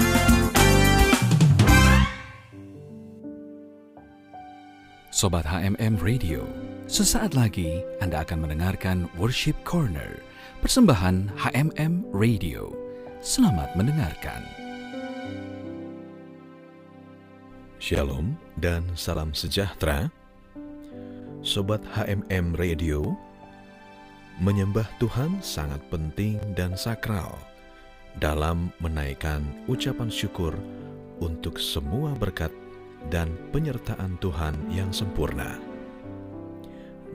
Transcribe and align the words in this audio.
Sobat 5.11 5.43
HMM 5.43 5.99
Radio, 5.99 6.47
sesaat 6.87 7.35
lagi 7.35 7.83
Anda 7.99 8.23
akan 8.23 8.47
mendengarkan 8.47 9.11
Worship 9.19 9.59
Corner, 9.67 10.23
persembahan 10.63 11.35
HMM 11.35 12.07
Radio. 12.15 12.71
Selamat 13.19 13.75
mendengarkan. 13.75 14.47
Shalom 17.83 18.39
dan 18.63 18.95
salam 18.95 19.35
sejahtera. 19.35 20.07
Sobat 21.43 21.83
HMM 21.99 22.55
Radio, 22.55 23.19
menyembah 24.41 24.89
Tuhan 24.97 25.45
sangat 25.45 25.85
penting 25.93 26.41
dan 26.57 26.73
sakral 26.73 27.37
dalam 28.17 28.73
menaikkan 28.81 29.45
ucapan 29.69 30.09
syukur 30.09 30.57
untuk 31.21 31.61
semua 31.61 32.17
berkat 32.17 32.51
dan 33.13 33.37
penyertaan 33.53 34.17
Tuhan 34.17 34.57
yang 34.73 34.89
sempurna. 34.97 35.61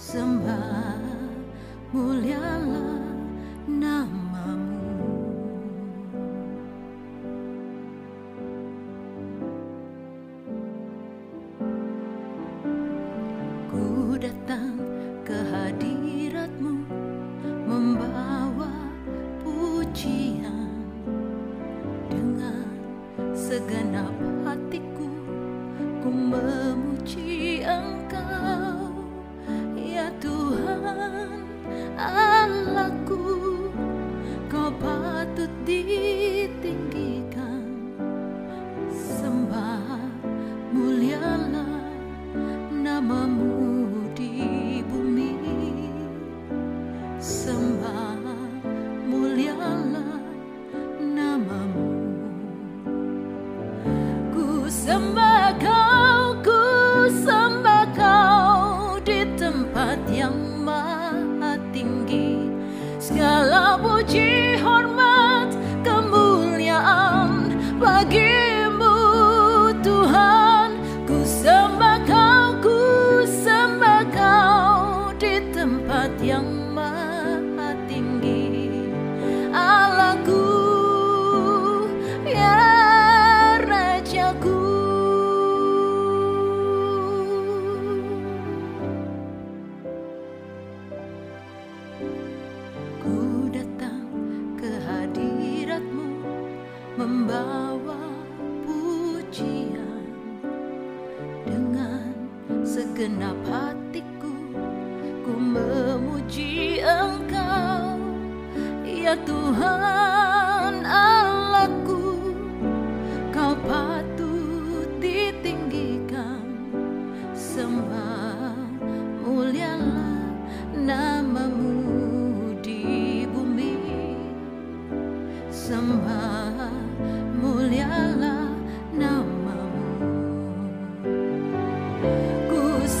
sembah 0.00 0.96
mulialah 1.94 2.79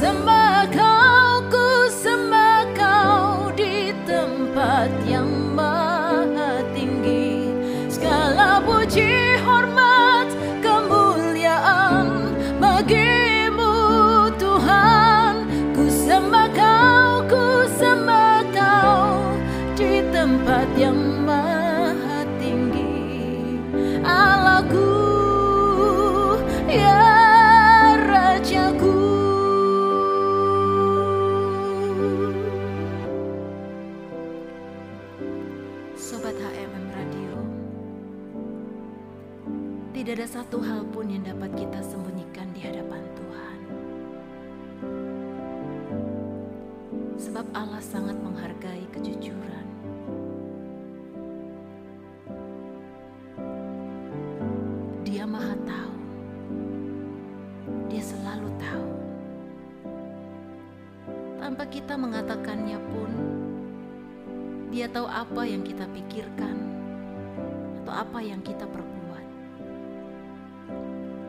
Ku 0.00 0.29
Dia 55.20 55.28
maha 55.28 55.52
tahu. 55.68 55.96
Dia 57.92 58.00
selalu 58.00 58.48
tahu. 58.56 58.88
Tanpa 61.36 61.68
kita 61.68 61.92
mengatakannya 62.00 62.80
pun, 62.88 63.10
dia 64.72 64.88
tahu 64.88 65.04
apa 65.04 65.44
yang 65.44 65.60
kita 65.60 65.84
pikirkan 65.92 66.56
atau 67.84 67.92
apa 68.00 68.24
yang 68.24 68.40
kita 68.40 68.64
perbuat. 68.64 69.26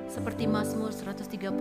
Seperti 0.07 0.47
Mazmur 0.47 0.95
139 0.95 1.51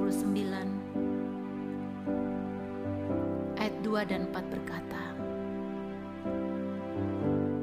ayat 3.58 3.74
2 3.82 4.06
dan 4.06 4.30
4 4.30 4.54
berkata, 4.54 5.02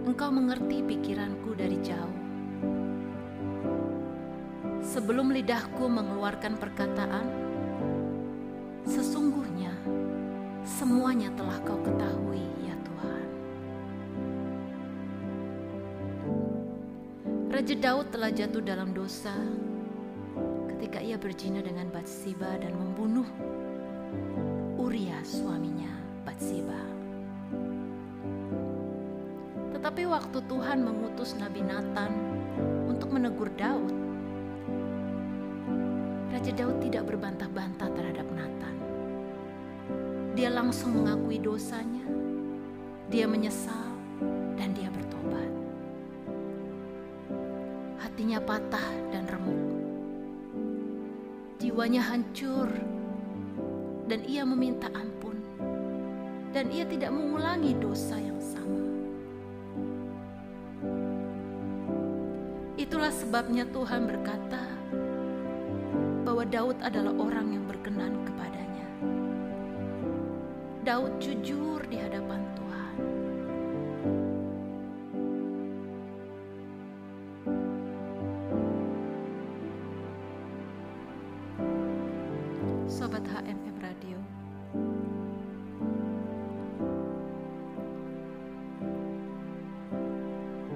Engkau 0.03 0.27
mengerti 0.27 0.83
pikiranku 0.83 1.55
dari 1.55 1.79
jauh. 1.79 2.16
Sebelum 4.97 5.29
lidahku 5.29 5.85
mengeluarkan 5.85 6.57
perkataan, 6.57 7.29
sesungguhnya 8.81 9.69
semuanya 10.65 11.29
telah 11.37 11.53
kau 11.61 11.77
ketahui, 11.85 12.41
ya 12.65 12.73
Tuhan. 12.81 13.27
Raja 17.53 17.75
Daud 17.77 18.09
telah 18.09 18.33
jatuh 18.33 18.57
dalam 18.65 18.89
dosa 18.97 19.37
ketika 20.73 20.97
ia 20.97 21.21
berzina 21.21 21.61
dengan 21.61 21.93
Batsiba 21.93 22.57
dan 22.57 22.73
membunuh 22.73 23.29
Uria 24.81 25.21
suaminya 25.21 25.93
Batsiba. 26.25 26.81
Tetapi 29.77 30.09
waktu 30.09 30.41
Tuhan 30.49 30.81
mengutus 30.81 31.37
Nabi 31.37 31.61
Nathan 31.61 32.09
untuk 32.89 33.13
menegur 33.13 33.53
Daud, 33.61 33.96
Raja 36.37 36.53
Daud 36.53 36.77
tidak 36.85 37.09
berbantah-bantah 37.09 37.89
terhadap 37.97 38.29
Nathan. 38.29 38.77
Dia 40.37 40.53
langsung 40.53 40.93
mengakui 40.93 41.41
dosanya, 41.41 42.05
dia 43.09 43.25
menyesal, 43.25 43.89
dan 44.53 44.69
dia 44.77 44.85
bertobat. 44.93 45.49
Hatinya 47.97 48.37
patah 48.37 48.85
dan 49.09 49.25
remuk. 49.25 49.65
Jiwanya 51.57 52.05
hancur, 52.05 52.69
dan 54.05 54.21
ia 54.29 54.45
meminta 54.45 54.93
ampun, 54.93 55.41
dan 56.53 56.69
ia 56.69 56.85
tidak 56.85 57.17
mengulangi 57.17 57.73
dosa 57.81 58.13
yang 58.13 58.37
sama. 58.37 58.85
Itulah 62.77 63.09
sebabnya 63.09 63.65
Tuhan 63.73 64.05
berkata 64.05 64.66
Daud 66.67 66.83
adalah 66.83 67.15
orang 67.15 67.47
yang 67.55 67.63
berkenan 67.63 68.27
kepadanya. 68.27 68.87
Daud 70.83 71.15
jujur 71.15 71.79
di 71.87 71.95
hadapan 71.95 72.43
Tuhan. 72.59 72.95
Sobat 82.91 83.23
HMM 83.23 83.75
Radio. 83.79 84.19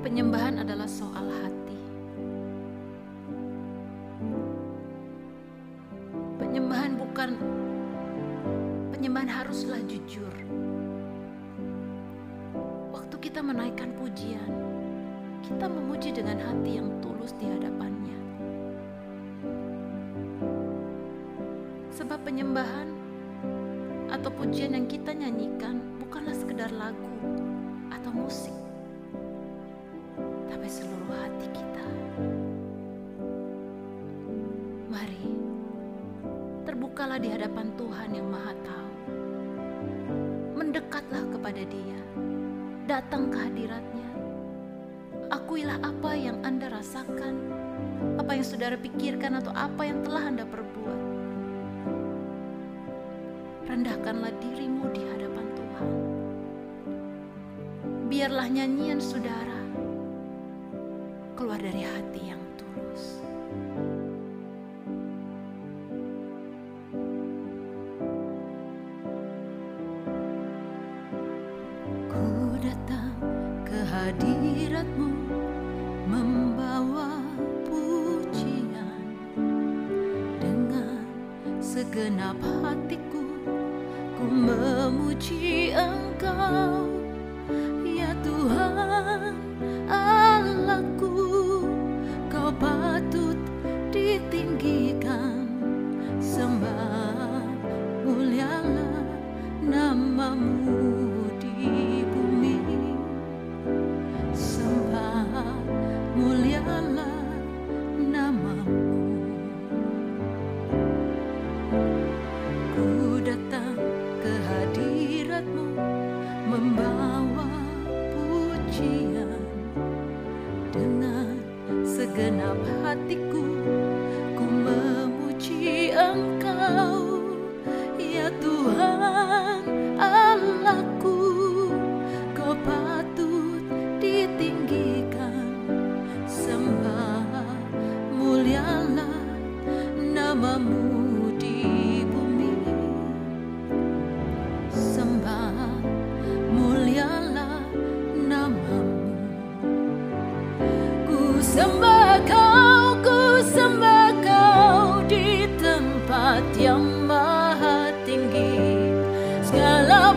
Penyembahan 0.07 0.63
adalah 0.63 0.87
soal 0.87 1.27
hati. 1.27 1.60
Penyembahan 9.21 9.45
haruslah 9.45 9.81
jujur. 9.85 10.33
Waktu 12.89 13.15
kita 13.21 13.45
menaikkan 13.45 13.93
pujian, 13.93 14.49
kita 15.45 15.69
memuji 15.69 16.09
dengan 16.09 16.41
hati 16.41 16.81
yang 16.81 16.89
tulus 17.05 17.37
di 17.37 17.45
hadapannya. 17.45 18.17
Sebab 21.93 22.17
penyembahan 22.25 22.89
atau 24.09 24.33
pujian 24.33 24.73
yang 24.73 24.89
kita 24.89 25.13
nyanyikan 25.13 25.85
bukanlah 26.01 26.33
sekedar 26.33 26.73
lagu 26.73 27.13
atau 27.93 28.09
musik, 28.09 28.57
datang 42.91 43.31
ke 43.31 43.39
hadiratnya. 43.39 44.09
Akuilah 45.31 45.79
apa 45.79 46.11
yang 46.11 46.43
Anda 46.43 46.67
rasakan, 46.67 47.39
apa 48.19 48.35
yang 48.35 48.43
saudara 48.43 48.75
pikirkan, 48.75 49.39
atau 49.39 49.55
apa 49.55 49.87
yang 49.87 50.03
telah 50.03 50.27
Anda 50.27 50.43
perbuat. 50.43 50.99
Rendahkanlah 53.63 54.35
dirimu 54.43 54.91
di 54.91 55.07
hadapan 55.07 55.47
Tuhan. 55.55 55.89
Biarlah 58.11 58.47
nyanyian 58.51 58.99
saudara 58.99 59.63
keluar 61.39 61.63
dari 61.63 61.87
hati 61.87 62.21
yang 62.27 62.40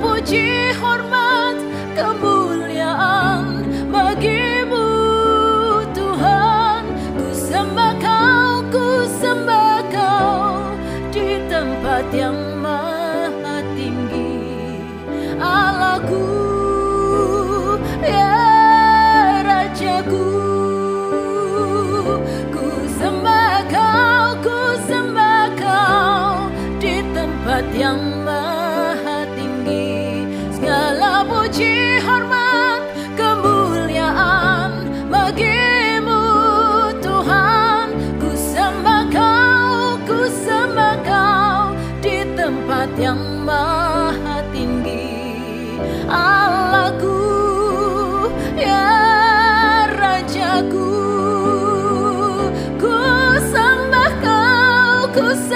puji 0.05 0.77
hormat 0.81 1.57
kemuliaan 1.97 2.34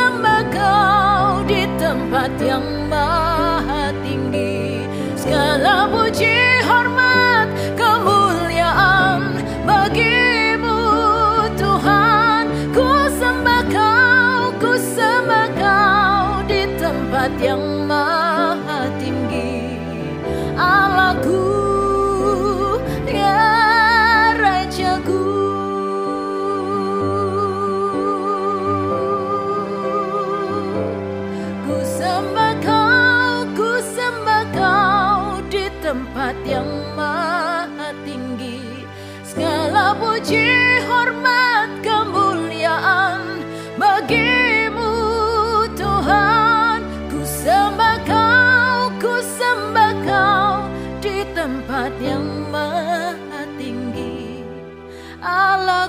bersama 0.08 0.40
kau 0.48 1.44
di 1.44 1.68
tempat 1.76 2.32
yang 2.40 2.64
maha 2.88 3.17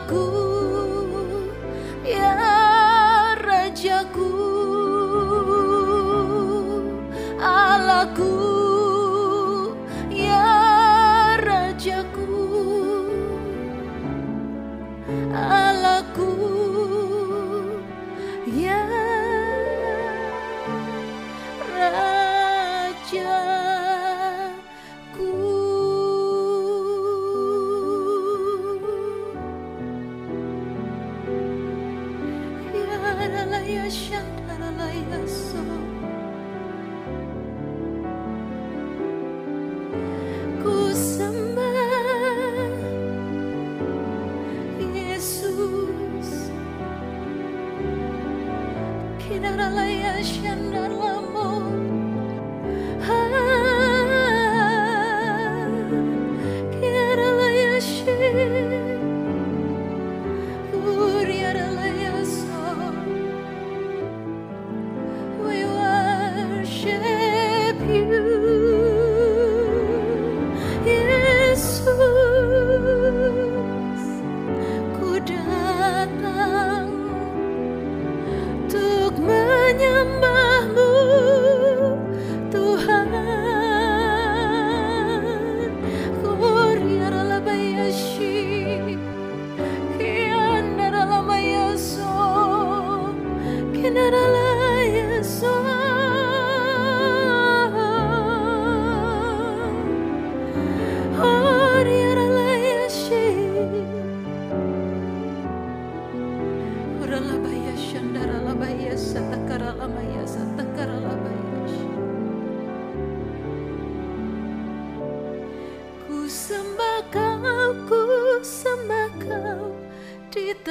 孤 0.07 0.48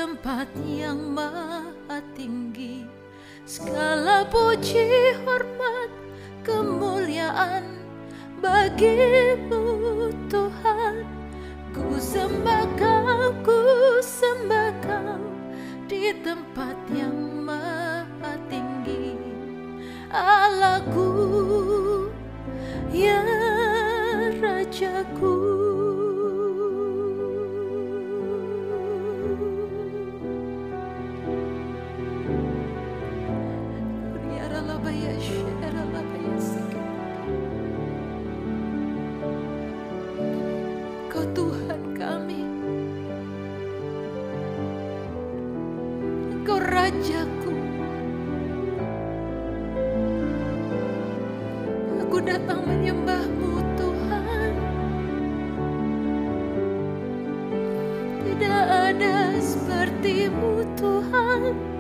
tempat 0.09 0.49
yang 0.65 1.13
maha 1.13 2.01
tinggi. 2.17 2.89
Segala 3.45 4.25
puji 4.25 5.13
hormat 5.21 5.93
kemuliaan 6.49 7.85
bagimu 8.41 10.09
Tuhan. 10.33 11.05
Ku 11.77 12.01
sembah 12.01 12.65
kau, 12.81 13.37
ku 13.45 13.61
sembah 14.01 14.73
kau 14.81 15.21
di 15.93 16.17
tempat 16.25 16.77
yang 16.89 17.45
maha 17.45 18.33
tinggi. 18.49 19.13
wajahku. 46.99 47.55
Aku 52.03 52.19
datang 52.27 52.67
menyembahmu 52.67 53.63
Tuhan. 53.79 54.53
Tidak 58.27 58.63
ada 58.67 59.39
sepertimu 59.39 60.67
Tuhan. 60.75 61.78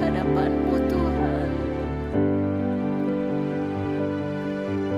hadapanmu 0.00 0.76
Tuhan. 0.88 1.50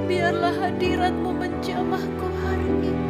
Biarlah 0.09 0.55
hadirat-Mu 0.57 1.31
menjamahku 1.33 2.27
hari 2.43 2.69
ini. 2.85 3.08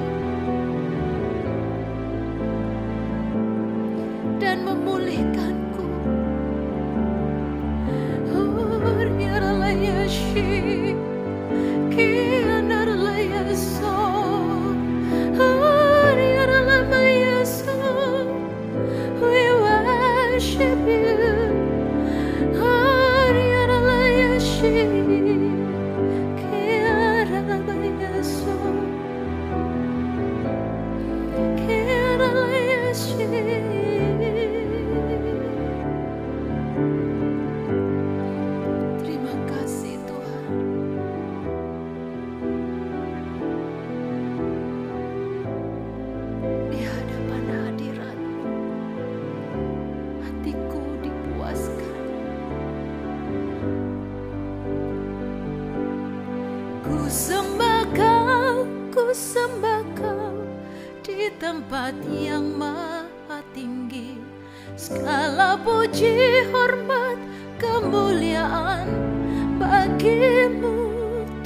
tempat 61.38 61.94
yang 62.10 62.58
maha 62.58 63.38
tinggi. 63.54 64.18
Segala 64.74 65.54
puji 65.58 66.50
hormat 66.50 67.18
kemuliaan 67.62 68.86
bagimu 69.58 70.90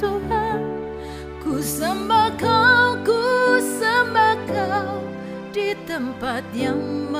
Tuhan. 0.00 0.60
Ku 1.44 1.60
sembah 1.60 2.32
kau, 2.40 2.96
ku 3.04 3.20
sembah 3.60 4.36
kau 4.48 5.04
di 5.52 5.76
tempat 5.84 6.44
yang 6.56 6.80
maha 6.80 7.11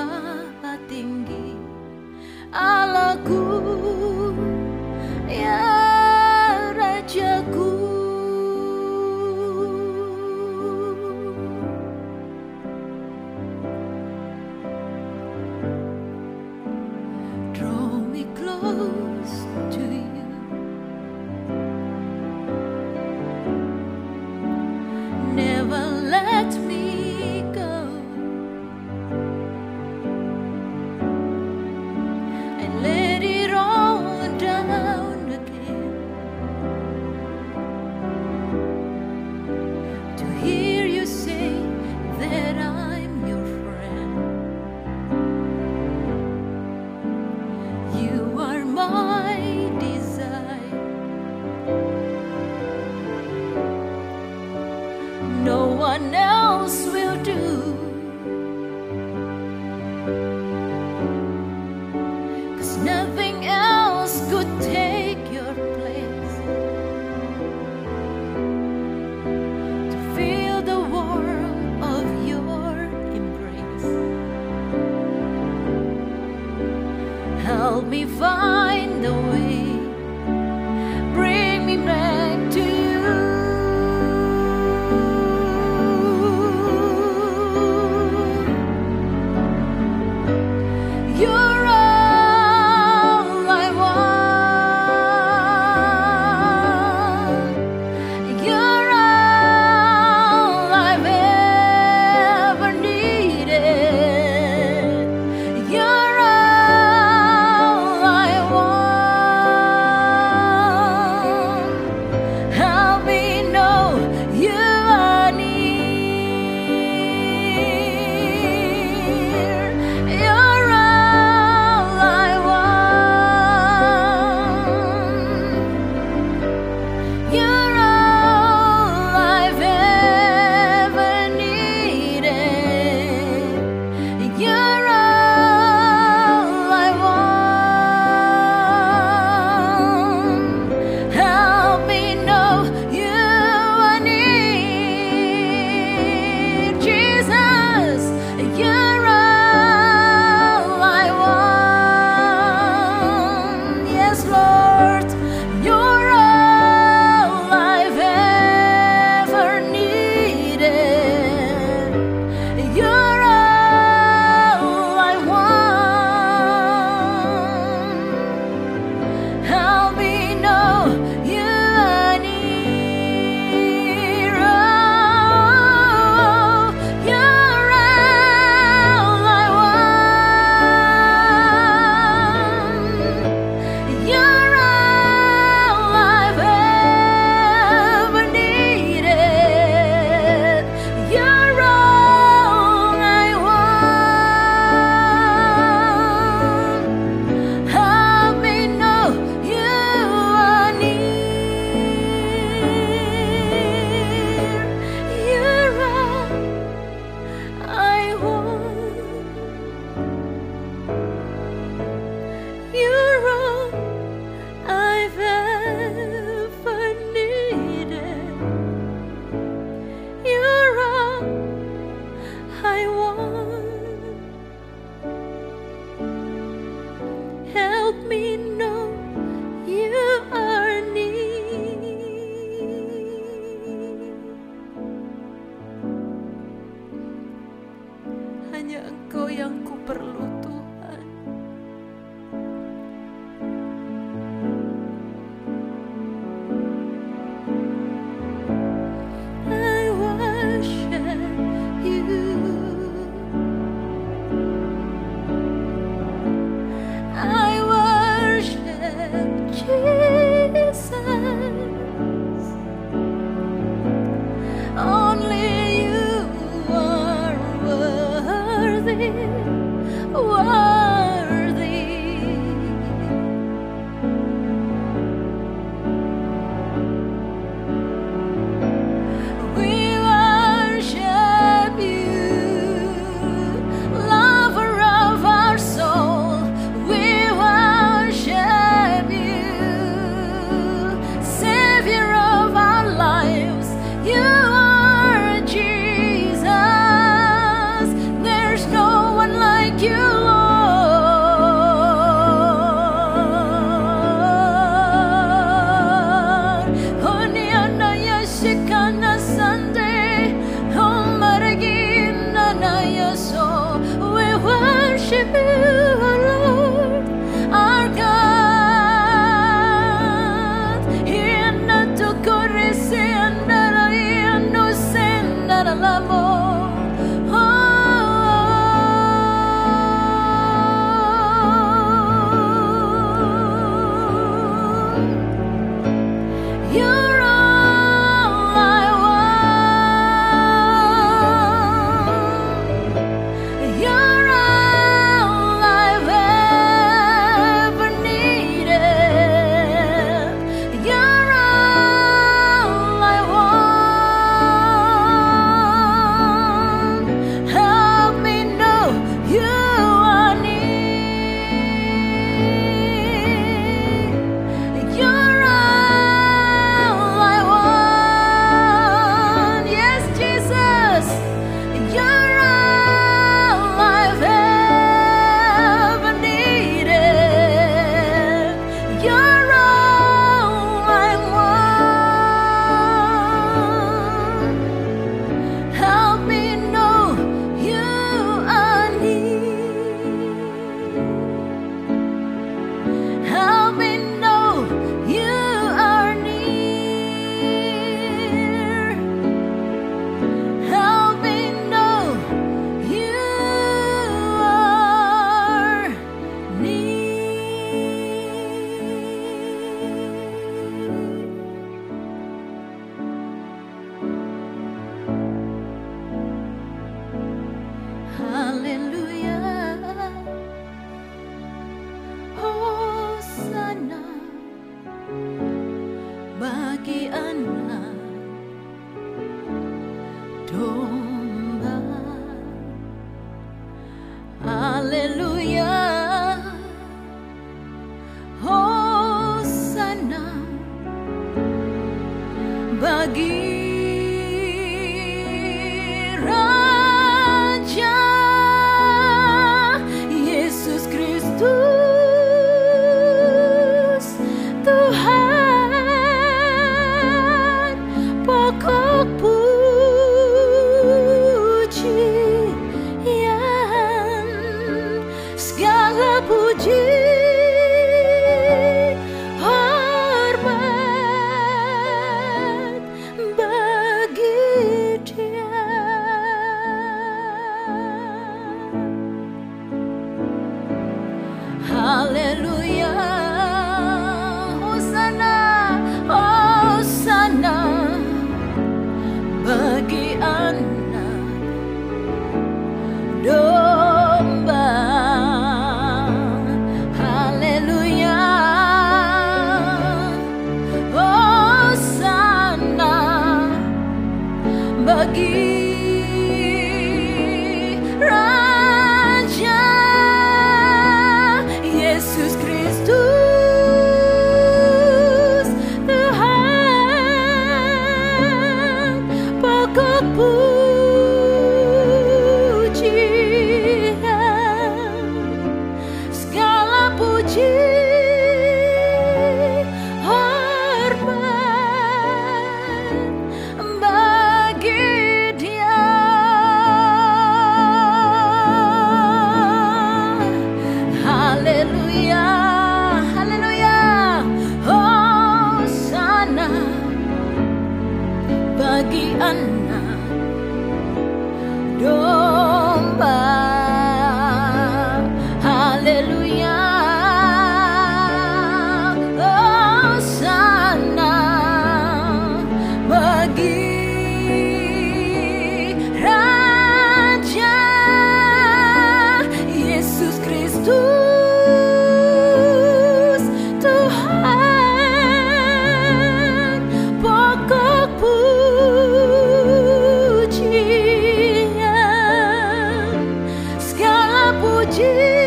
puji 584.67 585.22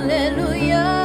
Hallelujah. 0.00 0.99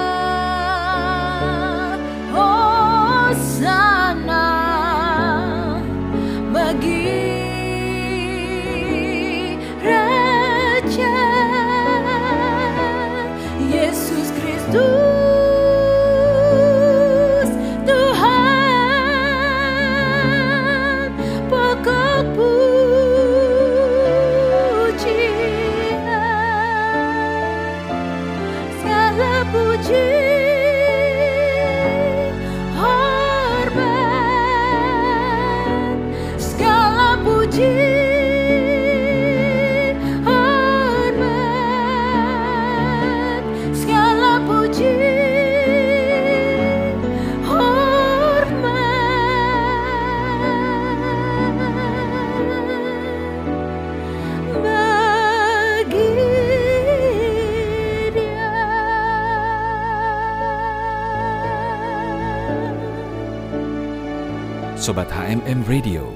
Sobat 64.85 65.09
HMM 65.09 65.65
Radio, 65.65 66.13